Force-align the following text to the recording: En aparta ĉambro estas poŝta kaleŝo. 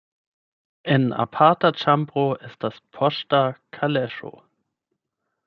En 0.95 1.03
aparta 1.23 1.71
ĉambro 1.81 2.23
estas 2.49 2.81
poŝta 2.99 3.43
kaleŝo. 3.79 4.35